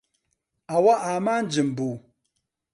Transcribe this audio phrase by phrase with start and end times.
[0.69, 1.91] ئەوە ئامانجم بوو.